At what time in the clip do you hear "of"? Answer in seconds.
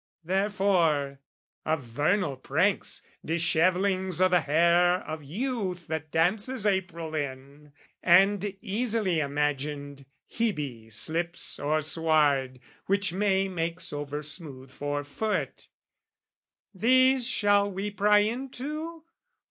1.63-1.83, 5.07-5.23